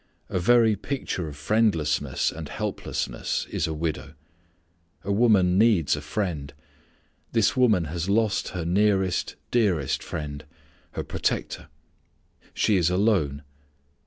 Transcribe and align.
A 0.29 0.39
very 0.39 0.75
picture 0.75 1.27
of 1.27 1.37
friendlessness 1.37 2.31
and 2.31 2.49
helplessness 2.49 3.45
is 3.51 3.67
a 3.67 3.73
widow. 3.75 4.15
A 5.03 5.11
woman 5.11 5.59
needs 5.59 5.95
a 5.95 6.01
friend. 6.01 6.51
This 7.33 7.55
woman 7.55 7.83
has 7.85 8.09
lost 8.09 8.47
her 8.47 8.65
nearest, 8.65 9.35
dearest 9.51 10.01
friend; 10.01 10.43
her 10.93 11.03
protector. 11.03 11.67
She 12.55 12.77
is 12.77 12.89
alone. 12.89 13.43